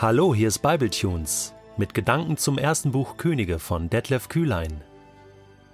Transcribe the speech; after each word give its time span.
Hallo, 0.00 0.32
hier 0.32 0.46
ist 0.46 0.60
Bibletunes 0.60 1.54
mit 1.76 1.92
Gedanken 1.92 2.36
zum 2.36 2.56
ersten 2.56 2.92
Buch 2.92 3.16
Könige 3.16 3.58
von 3.58 3.90
Detlef 3.90 4.28
Kühlein. 4.28 4.80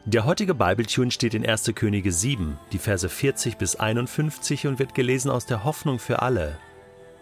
Der 0.07 0.25
heutige 0.25 0.55
Bibletune 0.55 1.11
steht 1.11 1.35
in 1.35 1.45
1. 1.47 1.73
Könige 1.75 2.11
7, 2.11 2.59
die 2.73 2.79
Verse 2.79 3.07
40 3.07 3.59
bis 3.59 3.77
51 3.77 4.67
und 4.67 4.79
wird 4.79 4.95
gelesen 4.95 5.31
aus 5.31 5.45
der 5.45 5.63
Hoffnung 5.63 5.99
für 5.99 6.23
alle. 6.23 6.57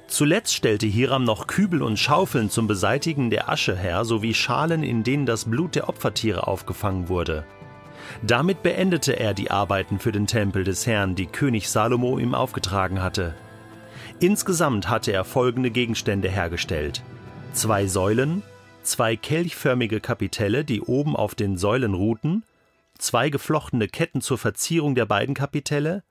Zuletzt 0.06 0.54
stellte 0.54 0.86
Hiram 0.86 1.24
noch 1.24 1.48
Kübel 1.48 1.82
und 1.82 1.98
Schaufeln 1.98 2.50
zum 2.50 2.68
Beseitigen 2.68 3.30
der 3.30 3.48
Asche 3.48 3.76
her, 3.76 4.04
sowie 4.04 4.32
Schalen, 4.32 4.84
in 4.84 5.02
denen 5.02 5.26
das 5.26 5.46
Blut 5.46 5.74
der 5.74 5.88
Opfertiere 5.88 6.46
aufgefangen 6.46 7.08
wurde. 7.08 7.44
Damit 8.22 8.62
beendete 8.62 9.18
er 9.18 9.34
die 9.34 9.50
Arbeiten 9.50 9.98
für 9.98 10.12
den 10.12 10.28
Tempel 10.28 10.62
des 10.62 10.86
Herrn, 10.86 11.16
die 11.16 11.26
König 11.26 11.68
Salomo 11.68 12.20
ihm 12.20 12.36
aufgetragen 12.36 13.02
hatte. 13.02 13.34
Insgesamt 14.22 14.88
hatte 14.88 15.10
er 15.10 15.24
folgende 15.24 15.72
Gegenstände 15.72 16.28
hergestellt: 16.28 17.02
zwei 17.54 17.88
Säulen, 17.88 18.44
zwei 18.84 19.16
kelchförmige 19.16 19.98
Kapitelle, 19.98 20.64
die 20.64 20.80
oben 20.80 21.16
auf 21.16 21.34
den 21.34 21.56
Säulen 21.58 21.92
ruhten, 21.92 22.44
zwei 22.96 23.30
geflochtene 23.30 23.88
Ketten 23.88 24.20
zur 24.20 24.38
Verzierung 24.38 24.94
der 24.94 25.06
beiden 25.06 25.34
Kapitelle, 25.34 26.04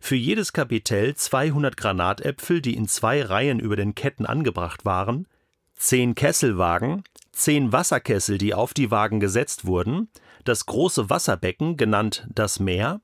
für 0.00 0.16
jedes 0.16 0.52
Kapitell 0.52 1.14
200 1.14 1.76
Granatäpfel, 1.76 2.60
die 2.60 2.74
in 2.74 2.88
zwei 2.88 3.22
Reihen 3.22 3.60
über 3.60 3.76
den 3.76 3.94
Ketten 3.94 4.26
angebracht 4.26 4.84
waren, 4.84 5.28
zehn 5.76 6.16
Kesselwagen, 6.16 7.04
zehn 7.30 7.70
Wasserkessel, 7.70 8.38
die 8.38 8.54
auf 8.54 8.74
die 8.74 8.90
Wagen 8.90 9.20
gesetzt 9.20 9.66
wurden, 9.66 10.08
das 10.44 10.66
große 10.66 11.10
Wasserbecken, 11.10 11.76
genannt 11.76 12.26
das 12.34 12.58
Meer, 12.58 13.00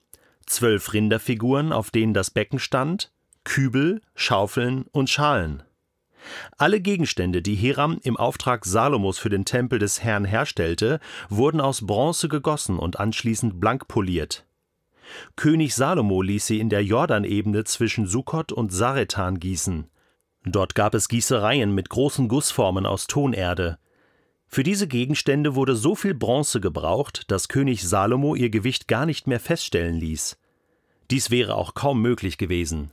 zwölf 0.47 0.93
Rinderfiguren, 0.93 1.73
auf 1.73 1.93
denen 1.93 2.13
das 2.13 2.33
Becken 2.33 2.59
stand, 2.59 3.13
Kübel, 3.49 4.03
Schaufeln 4.15 4.85
und 4.93 5.09
Schalen. 5.09 5.63
Alle 6.59 6.83
Gegenstände, 6.83 7.41
die 7.41 7.55
Hiram 7.55 7.99
im 8.03 8.19
Auftrag 8.19 8.67
Salomos 8.67 9.19
für 9.19 9.31
den 9.31 9.47
Tempel 9.47 9.79
des 9.79 10.03
Herrn 10.03 10.27
herstellte, 10.27 11.01
wurden 11.31 11.63
aus 11.63 11.87
Bronze 11.87 12.29
gegossen 12.29 12.79
und 12.79 13.01
anschließend 13.01 13.59
blank 13.59 13.89
poliert. 13.89 14.47
König 15.35 15.75
Salomo 15.75 16.21
ließ 16.21 16.47
sie 16.47 16.61
in 16.61 16.69
der 16.69 16.85
Jordanebene 16.85 17.65
zwischen 17.65 18.07
Sukkot 18.07 18.53
und 18.53 18.71
Saretan 18.71 19.41
gießen. 19.41 19.89
Dort 20.45 20.75
gab 20.75 20.95
es 20.95 21.09
Gießereien 21.09 21.75
mit 21.75 21.89
großen 21.89 22.29
Gussformen 22.29 22.85
aus 22.85 23.07
Tonerde. 23.07 23.79
Für 24.47 24.63
diese 24.63 24.87
Gegenstände 24.87 25.55
wurde 25.55 25.75
so 25.75 25.95
viel 25.95 26.15
Bronze 26.15 26.61
gebraucht, 26.61 27.31
dass 27.31 27.49
König 27.49 27.83
Salomo 27.89 28.35
ihr 28.35 28.51
Gewicht 28.51 28.89
gar 28.89 29.07
nicht 29.07 29.27
mehr 29.27 29.41
feststellen 29.41 29.97
ließ. 29.97 30.39
Dies 31.11 31.31
wäre 31.31 31.55
auch 31.55 31.73
kaum 31.73 32.03
möglich 32.03 32.37
gewesen. 32.37 32.91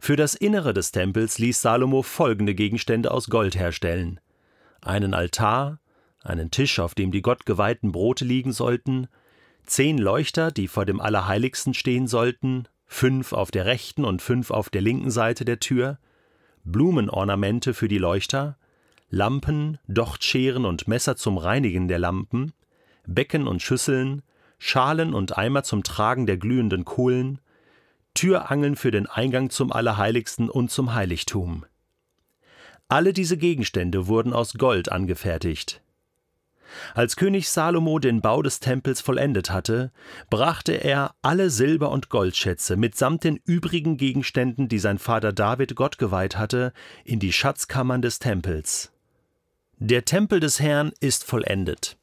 Für 0.00 0.16
das 0.16 0.34
Innere 0.34 0.74
des 0.74 0.92
Tempels 0.92 1.38
ließ 1.38 1.62
Salomo 1.62 2.02
folgende 2.02 2.54
Gegenstände 2.54 3.10
aus 3.10 3.28
Gold 3.28 3.56
herstellen: 3.56 4.20
einen 4.80 5.14
Altar, 5.14 5.80
einen 6.22 6.50
Tisch, 6.50 6.78
auf 6.78 6.94
dem 6.94 7.10
die 7.10 7.22
gottgeweihten 7.22 7.92
Brote 7.92 8.24
liegen 8.24 8.52
sollten, 8.52 9.08
zehn 9.64 9.98
Leuchter, 9.98 10.50
die 10.50 10.68
vor 10.68 10.84
dem 10.84 11.00
Allerheiligsten 11.00 11.74
stehen 11.74 12.06
sollten, 12.06 12.66
fünf 12.86 13.32
auf 13.32 13.50
der 13.50 13.66
rechten 13.66 14.04
und 14.04 14.22
fünf 14.22 14.50
auf 14.50 14.70
der 14.70 14.82
linken 14.82 15.10
Seite 15.10 15.44
der 15.44 15.60
Tür, 15.60 15.98
Blumenornamente 16.64 17.74
für 17.74 17.88
die 17.88 17.98
Leuchter, 17.98 18.56
Lampen, 19.10 19.78
Dochtscheren 19.86 20.64
und 20.64 20.88
Messer 20.88 21.16
zum 21.16 21.38
Reinigen 21.38 21.88
der 21.88 21.98
Lampen, 21.98 22.52
Becken 23.06 23.46
und 23.46 23.62
Schüsseln, 23.62 24.22
Schalen 24.58 25.14
und 25.14 25.38
Eimer 25.38 25.62
zum 25.62 25.82
Tragen 25.82 26.26
der 26.26 26.36
glühenden 26.36 26.84
Kohlen, 26.84 27.40
Türangeln 28.18 28.74
für 28.74 28.90
den 28.90 29.06
Eingang 29.06 29.48
zum 29.48 29.70
Allerheiligsten 29.70 30.50
und 30.50 30.72
zum 30.72 30.92
Heiligtum. 30.92 31.64
Alle 32.88 33.12
diese 33.12 33.36
Gegenstände 33.36 34.08
wurden 34.08 34.32
aus 34.32 34.54
Gold 34.54 34.90
angefertigt. 34.90 35.80
Als 36.94 37.14
König 37.14 37.48
Salomo 37.48 38.00
den 38.00 38.20
Bau 38.20 38.42
des 38.42 38.58
Tempels 38.58 39.00
vollendet 39.00 39.52
hatte, 39.52 39.92
brachte 40.30 40.72
er 40.72 41.14
alle 41.22 41.48
Silber- 41.48 41.92
und 41.92 42.08
Goldschätze 42.08 42.76
mitsamt 42.76 43.22
den 43.22 43.36
übrigen 43.44 43.96
Gegenständen, 43.96 44.66
die 44.66 44.80
sein 44.80 44.98
Vater 44.98 45.32
David 45.32 45.76
Gott 45.76 45.96
geweiht 45.98 46.36
hatte, 46.36 46.72
in 47.04 47.20
die 47.20 47.32
Schatzkammern 47.32 48.02
des 48.02 48.18
Tempels. 48.18 48.90
Der 49.76 50.04
Tempel 50.04 50.40
des 50.40 50.58
Herrn 50.58 50.90
ist 50.98 51.22
vollendet. 51.22 51.96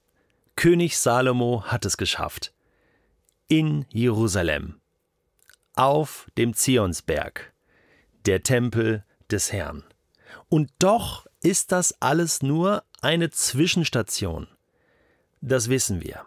König 0.55 0.97
Salomo 0.97 1.65
hat 1.65 1.83
es 1.83 1.97
geschafft. 1.97 2.53
In 3.49 3.85
Jerusalem. 3.89 4.79
Auf 5.75 6.27
dem 6.37 6.53
Zionsberg. 6.53 7.53
Der 8.25 8.43
Tempel 8.43 9.03
des 9.29 9.51
Herrn. 9.51 9.83
Und 10.47 10.71
doch 10.79 11.25
ist 11.41 11.73
das 11.73 12.01
alles 12.01 12.41
nur 12.41 12.83
eine 13.01 13.29
Zwischenstation. 13.29 14.47
Das 15.41 15.69
wissen 15.69 16.01
wir. 16.01 16.25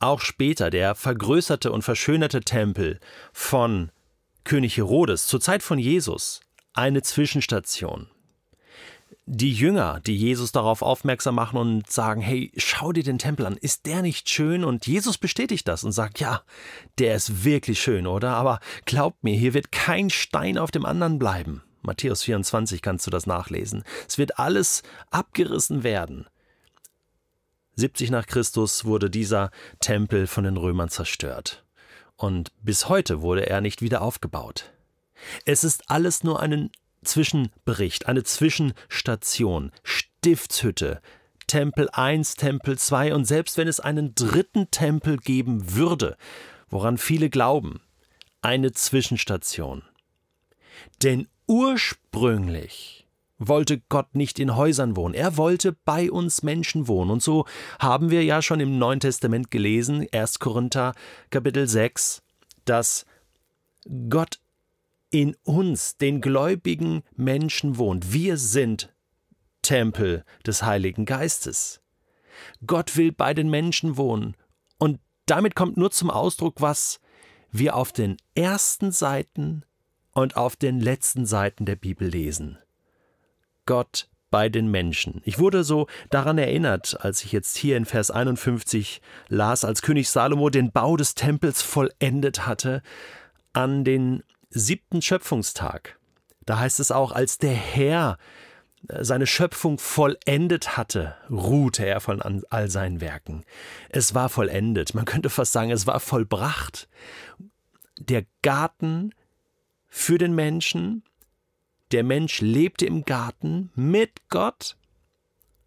Auch 0.00 0.20
später 0.20 0.70
der 0.70 0.96
vergrößerte 0.96 1.70
und 1.70 1.82
verschönerte 1.82 2.40
Tempel 2.40 2.98
von 3.32 3.92
König 4.42 4.76
Herodes 4.76 5.28
zur 5.28 5.40
Zeit 5.40 5.62
von 5.62 5.78
Jesus 5.78 6.40
eine 6.72 7.02
Zwischenstation 7.02 8.10
die 9.26 9.52
Jünger, 9.52 10.00
die 10.00 10.16
Jesus 10.16 10.52
darauf 10.52 10.82
aufmerksam 10.82 11.36
machen 11.36 11.58
und 11.58 11.90
sagen, 11.90 12.20
hey, 12.20 12.52
schau 12.56 12.92
dir 12.92 13.02
den 13.02 13.18
Tempel 13.18 13.46
an, 13.46 13.56
ist 13.56 13.86
der 13.86 14.02
nicht 14.02 14.28
schön? 14.28 14.64
Und 14.64 14.86
Jesus 14.86 15.16
bestätigt 15.16 15.66
das 15.66 15.82
und 15.82 15.92
sagt, 15.92 16.20
ja, 16.20 16.42
der 16.98 17.14
ist 17.14 17.44
wirklich 17.44 17.80
schön, 17.80 18.06
oder? 18.06 18.34
Aber 18.34 18.60
glaubt 18.84 19.24
mir, 19.24 19.34
hier 19.34 19.54
wird 19.54 19.72
kein 19.72 20.10
Stein 20.10 20.58
auf 20.58 20.70
dem 20.70 20.84
anderen 20.84 21.18
bleiben. 21.18 21.62
Matthäus 21.80 22.22
24 22.22 22.82
kannst 22.82 23.06
du 23.06 23.10
das 23.10 23.26
nachlesen. 23.26 23.84
Es 24.08 24.18
wird 24.18 24.38
alles 24.38 24.82
abgerissen 25.10 25.82
werden. 25.82 26.26
70 27.76 28.10
nach 28.10 28.26
Christus 28.26 28.84
wurde 28.84 29.10
dieser 29.10 29.50
Tempel 29.80 30.26
von 30.26 30.44
den 30.44 30.56
Römern 30.56 30.90
zerstört. 30.90 31.64
Und 32.16 32.52
bis 32.62 32.88
heute 32.88 33.22
wurde 33.22 33.48
er 33.48 33.60
nicht 33.60 33.82
wieder 33.82 34.02
aufgebaut. 34.02 34.72
Es 35.44 35.64
ist 35.64 35.90
alles 35.90 36.22
nur 36.22 36.40
eine 36.40 36.70
Zwischenbericht, 37.04 38.06
eine 38.06 38.24
Zwischenstation, 38.24 39.70
Stiftshütte, 39.82 41.00
Tempel 41.46 41.88
1, 41.92 42.36
Tempel 42.36 42.78
2 42.78 43.14
und 43.14 43.26
selbst 43.26 43.58
wenn 43.58 43.68
es 43.68 43.80
einen 43.80 44.14
dritten 44.14 44.70
Tempel 44.70 45.18
geben 45.18 45.74
würde, 45.74 46.16
woran 46.68 46.98
viele 46.98 47.30
glauben, 47.30 47.80
eine 48.42 48.72
Zwischenstation. 48.72 49.82
Denn 51.02 51.28
ursprünglich 51.46 53.06
wollte 53.38 53.80
Gott 53.88 54.14
nicht 54.14 54.38
in 54.38 54.56
Häusern 54.56 54.96
wohnen, 54.96 55.14
er 55.14 55.36
wollte 55.36 55.72
bei 55.84 56.10
uns 56.10 56.42
Menschen 56.42 56.88
wohnen. 56.88 57.10
Und 57.10 57.22
so 57.22 57.46
haben 57.78 58.10
wir 58.10 58.24
ja 58.24 58.42
schon 58.42 58.60
im 58.60 58.78
Neuen 58.78 59.00
Testament 59.00 59.50
gelesen, 59.50 60.06
1 60.12 60.38
Korinther 60.38 60.94
Kapitel 61.30 61.66
6, 61.66 62.22
dass 62.64 63.04
Gott 64.08 64.38
in 65.14 65.36
uns, 65.44 65.96
den 65.96 66.20
gläubigen 66.20 67.04
Menschen 67.14 67.78
wohnt. 67.78 68.12
Wir 68.12 68.36
sind 68.36 68.92
Tempel 69.62 70.24
des 70.44 70.64
Heiligen 70.64 71.04
Geistes. 71.04 71.80
Gott 72.66 72.96
will 72.96 73.12
bei 73.12 73.32
den 73.32 73.48
Menschen 73.48 73.96
wohnen. 73.96 74.36
Und 74.76 74.98
damit 75.26 75.54
kommt 75.54 75.76
nur 75.76 75.92
zum 75.92 76.10
Ausdruck, 76.10 76.60
was 76.60 77.00
wir 77.52 77.76
auf 77.76 77.92
den 77.92 78.16
ersten 78.34 78.90
Seiten 78.90 79.64
und 80.14 80.36
auf 80.36 80.56
den 80.56 80.80
letzten 80.80 81.26
Seiten 81.26 81.64
der 81.64 81.76
Bibel 81.76 82.08
lesen. 82.08 82.58
Gott 83.66 84.08
bei 84.32 84.48
den 84.48 84.68
Menschen. 84.68 85.22
Ich 85.24 85.38
wurde 85.38 85.62
so 85.62 85.86
daran 86.10 86.38
erinnert, 86.38 86.98
als 87.02 87.22
ich 87.22 87.30
jetzt 87.30 87.56
hier 87.56 87.76
in 87.76 87.84
Vers 87.84 88.10
51 88.10 89.00
las, 89.28 89.64
als 89.64 89.80
König 89.80 90.10
Salomo 90.10 90.50
den 90.50 90.72
Bau 90.72 90.96
des 90.96 91.14
Tempels 91.14 91.62
vollendet 91.62 92.48
hatte, 92.48 92.82
an 93.52 93.84
den 93.84 94.24
siebten 94.54 95.02
Schöpfungstag. 95.02 95.98
Da 96.46 96.58
heißt 96.58 96.80
es 96.80 96.90
auch, 96.90 97.12
als 97.12 97.38
der 97.38 97.54
Herr 97.54 98.18
äh, 98.88 99.04
seine 99.04 99.26
Schöpfung 99.26 99.78
vollendet 99.78 100.76
hatte, 100.76 101.16
ruhte 101.30 101.84
er 101.84 102.00
von 102.00 102.22
all 102.22 102.70
seinen 102.70 103.00
Werken. 103.00 103.44
Es 103.88 104.14
war 104.14 104.28
vollendet, 104.28 104.94
man 104.94 105.04
könnte 105.04 105.30
fast 105.30 105.52
sagen, 105.52 105.70
es 105.70 105.86
war 105.86 106.00
vollbracht. 106.00 106.88
Der 107.98 108.24
Garten 108.42 109.14
für 109.88 110.18
den 110.18 110.34
Menschen, 110.34 111.04
der 111.92 112.04
Mensch 112.04 112.40
lebte 112.40 112.86
im 112.86 113.04
Garten 113.04 113.70
mit 113.74 114.28
Gott, 114.28 114.76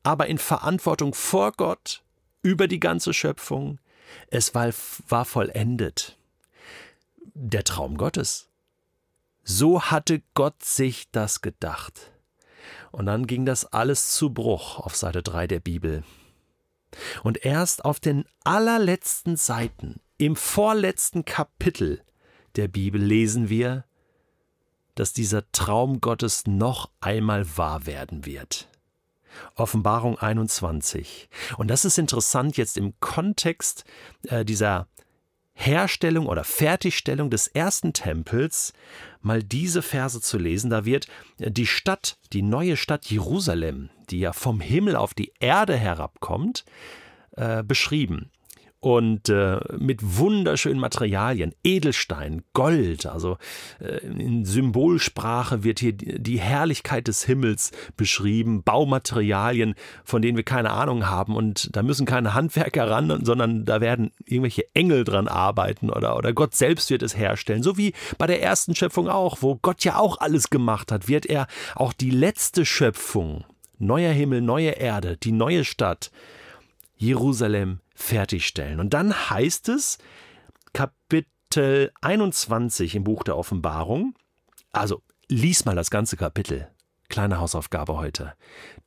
aber 0.03 0.27
in 0.27 0.37
Verantwortung 0.37 1.13
vor 1.13 1.51
Gott 1.53 2.03
über 2.41 2.67
die 2.67 2.79
ganze 2.79 3.13
Schöpfung. 3.13 3.79
Es 4.29 4.55
war, 4.55 4.71
war 5.07 5.25
vollendet. 5.25 6.17
Der 7.33 7.63
Traum 7.63 7.97
Gottes. 7.97 8.46
So 9.49 9.81
hatte 9.81 10.23
Gott 10.33 10.61
sich 10.61 11.09
das 11.11 11.41
gedacht. 11.41 12.11
Und 12.91 13.05
dann 13.05 13.27
ging 13.27 13.45
das 13.45 13.63
alles 13.63 14.11
zu 14.11 14.33
Bruch 14.33 14.77
auf 14.77 14.93
Seite 14.93 15.23
3 15.23 15.47
der 15.47 15.61
Bibel. 15.61 16.03
Und 17.23 17.45
erst 17.45 17.85
auf 17.85 18.01
den 18.01 18.25
allerletzten 18.43 19.37
Seiten, 19.37 20.01
im 20.17 20.35
vorletzten 20.35 21.23
Kapitel 21.23 22.01
der 22.57 22.67
Bibel 22.67 23.01
lesen 23.01 23.47
wir, 23.47 23.85
dass 24.95 25.13
dieser 25.13 25.49
Traum 25.53 26.01
Gottes 26.01 26.45
noch 26.45 26.91
einmal 26.99 27.57
wahr 27.57 27.85
werden 27.85 28.25
wird. 28.25 28.67
Offenbarung 29.55 30.19
21. 30.19 31.29
Und 31.57 31.69
das 31.69 31.85
ist 31.85 31.97
interessant 31.97 32.57
jetzt 32.57 32.75
im 32.75 32.99
Kontext 32.99 33.85
äh, 34.23 34.43
dieser 34.43 34.89
Herstellung 35.59 36.27
oder 36.27 36.43
Fertigstellung 36.43 37.29
des 37.29 37.47
ersten 37.47 37.91
Tempels 37.91 38.73
mal 39.21 39.41
diese 39.43 39.81
Verse 39.81 40.21
zu 40.21 40.37
lesen. 40.37 40.69
Da 40.69 40.85
wird 40.85 41.07
die 41.39 41.65
Stadt, 41.65 42.17
die 42.31 42.43
neue 42.43 42.77
Stadt 42.77 43.07
Jerusalem, 43.07 43.89
die 44.11 44.19
ja 44.19 44.33
vom 44.33 44.61
Himmel 44.61 44.95
auf 44.95 45.15
die 45.15 45.33
Erde 45.39 45.75
herabkommt, 45.75 46.63
äh, 47.31 47.63
beschrieben 47.63 48.29
und 48.79 49.29
äh, 49.29 49.59
mit 49.77 50.17
wunderschönen 50.17 50.79
Materialien, 50.79 51.53
Edelstein, 51.63 52.43
Gold, 52.53 53.07
also 53.07 53.37
äh, 53.79 54.05
in 54.05 54.45
Symbolsprache 54.45 55.63
wird 55.63 55.79
hier 55.79 55.93
die 55.93 56.39
Herrlichkeit 56.39 57.07
des 57.07 57.23
Himmels 57.23 57.71
beschrieben, 57.95 58.61
Baumaterialien, 58.63 59.73
von 60.03 60.21
denen 60.21 60.37
wir 60.37 60.43
keine 60.43 60.71
Ahnung 60.71 61.07
haben. 61.07 61.35
Und 61.35 61.75
da 61.75 61.81
müssen 61.81 62.05
keine 62.05 62.35
Handwerker 62.35 62.89
ran, 62.89 63.25
sondern 63.25 63.65
da 63.65 63.81
werden 63.81 64.11
irgendwelche 64.25 64.65
Engel 64.75 65.03
dran 65.03 65.27
arbeiten 65.27 65.89
oder, 65.89 66.15
oder 66.15 66.33
Gott 66.33 66.53
selbst 66.53 66.91
wird 66.91 67.01
es 67.01 67.17
herstellen, 67.17 67.63
so 67.63 67.77
wie 67.77 67.93
bei 68.19 68.27
der 68.27 68.43
ersten 68.43 68.75
Schöpfung 68.75 69.09
auch, 69.09 69.37
wo 69.41 69.55
Gott 69.55 69.83
ja 69.83 69.97
auch 69.97 70.19
alles 70.19 70.49
gemacht 70.49 70.91
hat, 70.91 71.07
wird 71.07 71.25
er 71.25 71.47
auch 71.75 71.93
die 71.93 72.11
letzte 72.11 72.63
Schöpfung, 72.63 73.43
neuer 73.79 74.11
Himmel, 74.11 74.41
neue 74.41 74.71
Erde, 74.71 75.17
die 75.17 75.31
neue 75.31 75.65
Stadt, 75.65 76.11
Jerusalem 76.95 77.79
fertigstellen. 77.97 78.79
Und 78.79 78.93
dann 78.93 79.29
heißt 79.29 79.69
es, 79.69 79.97
Kapitel 80.71 81.91
21 82.01 82.95
im 82.95 83.03
Buch 83.03 83.23
der 83.23 83.35
Offenbarung, 83.35 84.13
also 84.71 85.01
lies 85.27 85.65
mal 85.65 85.75
das 85.75 85.89
ganze 85.89 86.15
Kapitel. 86.15 86.69
Kleine 87.09 87.39
Hausaufgabe 87.39 87.97
heute. 87.97 88.33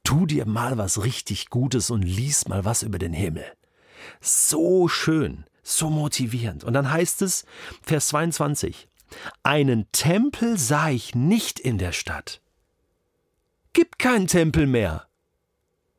Tu 0.04 0.26
dir 0.26 0.46
mal 0.46 0.78
was 0.78 1.02
richtig 1.04 1.50
Gutes 1.50 1.90
und 1.90 2.02
lies 2.02 2.48
mal 2.48 2.64
was 2.64 2.82
über 2.82 2.98
den 2.98 3.12
Himmel. 3.12 3.44
So 4.20 4.88
schön, 4.88 5.44
so 5.62 5.90
motivierend. 5.90 6.62
Und 6.62 6.74
dann 6.74 6.90
heißt 6.90 7.22
es, 7.22 7.44
Vers 7.82 8.08
22, 8.08 8.88
einen 9.42 9.90
Tempel 9.90 10.56
sah 10.56 10.90
ich 10.90 11.14
nicht 11.14 11.58
in 11.58 11.78
der 11.78 11.92
Stadt. 11.92 12.40
Gibt 13.72 13.98
keinen 13.98 14.28
Tempel 14.28 14.66
mehr. 14.66 15.08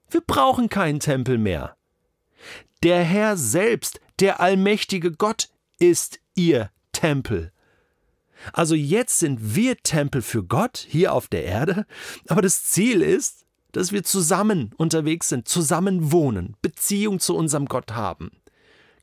Wir 0.10 0.22
brauchen 0.22 0.70
keinen 0.70 1.00
Tempel 1.00 1.38
mehr. 1.38 1.76
Der 2.84 3.04
Herr 3.04 3.38
selbst, 3.38 4.00
der 4.20 4.40
allmächtige 4.40 5.12
Gott, 5.12 5.50
ist 5.80 6.20
ihr 6.36 6.70
Tempel. 6.92 7.52
Also 8.54 8.76
jetzt 8.76 9.20
sind 9.20 9.56
wir 9.56 9.78
Tempel 9.78 10.22
für 10.22 10.44
Gott 10.44 10.86
hier 10.90 11.14
auf 11.14 11.28
der 11.28 11.44
Erde, 11.44 11.86
aber 12.28 12.42
das 12.42 12.64
Ziel 12.64 13.02
ist, 13.02 13.46
dass 13.72 13.92
wir 13.92 14.04
zusammen 14.04 14.72
unterwegs 14.78 15.30
sind, 15.30 15.48
zusammen 15.48 16.12
wohnen, 16.12 16.56
Beziehung 16.62 17.20
zu 17.20 17.36
unserem 17.36 17.66
Gott 17.68 17.92
haben, 17.92 18.32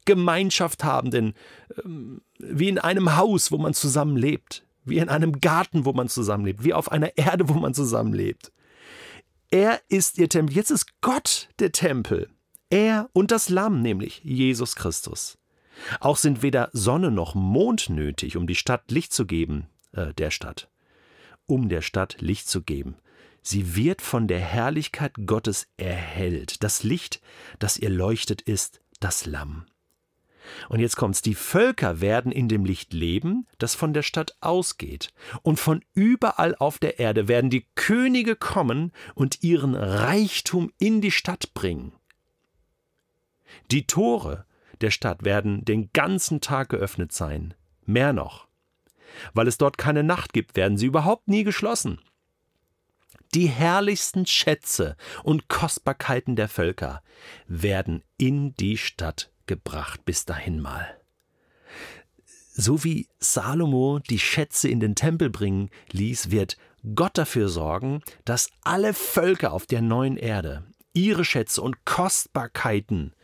Gemeinschaft 0.05 0.84
haben, 0.84 1.11
denn 1.11 1.34
ähm, 1.84 2.20
wie 2.38 2.69
in 2.69 2.79
einem 2.79 3.17
Haus, 3.17 3.50
wo 3.50 3.58
man 3.58 3.75
zusammenlebt, 3.75 4.64
wie 4.84 4.99
in 4.99 5.08
einem 5.08 5.41
Garten, 5.41 5.84
wo 5.84 5.93
man 5.93 6.08
zusammenlebt, 6.08 6.64
wie 6.64 6.75
auf 6.75 6.91
einer 6.91 7.17
Erde, 7.17 7.49
wo 7.49 7.55
man 7.55 7.75
zusammenlebt. 7.75 8.52
Er 9.50 9.81
ist 9.88 10.19
ihr 10.19 10.29
Tempel. 10.29 10.55
Jetzt 10.55 10.70
ist 10.70 11.00
Gott 11.00 11.49
der 11.58 11.73
Tempel. 11.73 12.29
Er 12.70 13.09
und 13.12 13.31
das 13.31 13.49
Lamm, 13.49 13.81
nämlich 13.81 14.20
Jesus 14.25 14.76
Christus. 14.76 15.38
Auch 16.00 16.17
sind 16.17 16.43
weder 16.43 16.70
Sonne 16.73 17.11
noch 17.11 17.35
Mond 17.35 17.88
nötig, 17.88 18.37
um 18.37 18.47
die 18.47 18.55
Stadt 18.55 18.91
Licht 18.91 19.12
zu 19.12 19.26
geben, 19.26 19.69
äh, 19.93 20.12
der 20.15 20.31
Stadt, 20.31 20.69
um 21.47 21.69
der 21.69 21.82
Stadt 21.82 22.17
Licht 22.20 22.49
zu 22.49 22.62
geben. 22.62 22.97
Sie 23.43 23.76
wird 23.76 24.03
von 24.03 24.26
der 24.26 24.41
Herrlichkeit 24.41 25.15
Gottes 25.25 25.69
erhellt. 25.76 26.62
Das 26.62 26.82
Licht, 26.82 27.20
das 27.59 27.79
ihr 27.79 27.91
leuchtet, 27.91 28.43
ist 28.43 28.81
das 29.00 29.25
Lamm. 29.25 29.65
Und 30.69 30.81
jetzt 30.81 30.97
kommt's, 30.97 31.23
die 31.23 31.35
Völker 31.35 32.00
werden 32.00 32.32
in 32.32 32.49
dem 32.49 32.65
Licht 32.65 32.93
leben, 32.93 33.47
das 33.59 33.75
von 33.75 33.93
der 33.93 34.03
Stadt 34.03 34.37
ausgeht. 34.41 35.12
Und 35.43 35.61
von 35.61 35.85
überall 35.94 36.55
auf 36.56 36.79
der 36.79 36.99
Erde 36.99 37.29
werden 37.29 37.50
die 37.50 37.67
Könige 37.75 38.35
kommen 38.35 38.93
und 39.15 39.43
ihren 39.43 39.75
Reichtum 39.75 40.73
in 40.79 41.00
die 41.00 41.11
Stadt 41.11 41.55
bringen. 41.55 41.93
Die 43.71 43.87
Tore 43.87 44.45
der 44.81 44.91
Stadt 44.91 45.25
werden 45.25 45.65
den 45.65 45.91
ganzen 45.93 46.41
Tag 46.41 46.69
geöffnet 46.69 47.12
sein. 47.12 47.55
Mehr 47.85 48.12
noch. 48.12 48.47
Weil 49.33 49.49
es 49.49 49.59
dort 49.59 49.79
keine 49.79 50.03
Nacht 50.03 50.33
gibt, 50.33 50.56
werden 50.56 50.79
sie 50.79 50.87
überhaupt 50.87 51.29
nie 51.29 51.45
geschlossen. 51.45 52.00
Die 53.35 53.47
herrlichsten 53.47 54.27
Schätze 54.27 54.97
und 55.23 55.49
Kostbarkeiten 55.49 56.37
der 56.37 56.49
Völker 56.49 57.03
werden 57.47 58.03
in 58.17 58.55
die 58.55 58.79
Stadt 58.79 59.31
gebracht 59.47 60.05
bis 60.05 60.25
dahin 60.25 60.61
mal. 60.61 60.87
So 62.53 62.85
wie 62.85 63.09
Salomo 63.19 63.99
die 63.99 64.19
Schätze 64.19 64.69
in 64.69 64.81
den 64.81 64.94
Tempel 64.94 65.31
bringen 65.31 65.71
ließ, 65.93 66.31
wird 66.31 66.56
Gott 66.94 67.19
dafür 67.19 67.49
sorgen, 67.49 68.03
dass 68.25 68.51
alle 68.62 68.94
Völker 68.94 69.53
auf 69.53 69.67
der 69.67 69.83
neuen 69.83 70.17
Erde 70.17 70.65
ihre 70.93 71.25
Schätze 71.25 71.62
und 71.62 71.85
Kostbarkeiten 71.85 73.15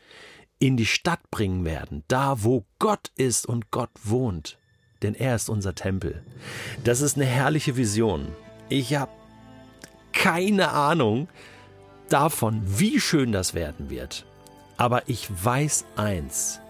in 0.64 0.78
die 0.78 0.87
Stadt 0.87 1.31
bringen 1.31 1.66
werden, 1.66 2.05
da 2.08 2.43
wo 2.43 2.64
Gott 2.78 3.12
ist 3.16 3.44
und 3.44 3.70
Gott 3.70 3.90
wohnt. 4.02 4.56
Denn 5.02 5.14
er 5.14 5.34
ist 5.34 5.50
unser 5.50 5.75
Tempel. 5.75 6.22
Das 6.84 7.02
ist 7.02 7.16
eine 7.16 7.26
herrliche 7.26 7.76
Vision. 7.76 8.28
Ich 8.70 8.94
habe 8.94 9.11
keine 10.14 10.70
Ahnung 10.70 11.28
davon, 12.08 12.62
wie 12.64 12.99
schön 12.99 13.31
das 13.31 13.52
werden 13.52 13.90
wird. 13.90 14.25
Aber 14.78 15.06
ich 15.06 15.28
weiß 15.44 15.84
eins, 15.96 16.61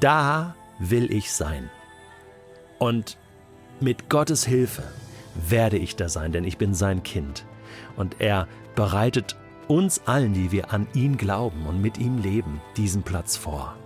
da 0.00 0.56
will 0.78 1.12
ich 1.12 1.30
sein. 1.30 1.68
Und 2.78 3.18
mit 3.80 4.08
Gottes 4.08 4.46
Hilfe 4.46 4.82
werde 5.34 5.76
ich 5.76 5.94
da 5.94 6.08
sein, 6.08 6.32
denn 6.32 6.44
ich 6.44 6.56
bin 6.56 6.72
sein 6.72 7.02
Kind. 7.02 7.44
Und 7.96 8.22
er 8.22 8.48
bereitet 8.74 9.36
uns 9.68 10.02
allen, 10.06 10.32
die 10.32 10.52
wir 10.52 10.72
an 10.72 10.86
ihn 10.94 11.16
glauben 11.16 11.66
und 11.66 11.80
mit 11.80 11.98
ihm 11.98 12.18
leben, 12.18 12.60
diesen 12.76 13.02
Platz 13.02 13.36
vor. 13.36 13.76